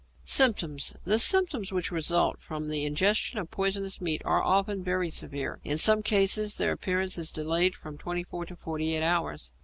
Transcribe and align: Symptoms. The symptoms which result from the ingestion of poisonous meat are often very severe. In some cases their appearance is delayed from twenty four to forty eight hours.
Symptoms. 0.25 0.95
The 1.05 1.19
symptoms 1.19 1.71
which 1.71 1.91
result 1.91 2.41
from 2.41 2.69
the 2.69 2.85
ingestion 2.85 3.37
of 3.37 3.51
poisonous 3.51 4.01
meat 4.01 4.19
are 4.25 4.41
often 4.43 4.83
very 4.83 5.11
severe. 5.11 5.59
In 5.63 5.77
some 5.77 6.01
cases 6.01 6.57
their 6.57 6.71
appearance 6.71 7.19
is 7.19 7.29
delayed 7.29 7.75
from 7.75 7.99
twenty 7.99 8.23
four 8.23 8.47
to 8.47 8.55
forty 8.55 8.95
eight 8.95 9.03
hours. 9.03 9.51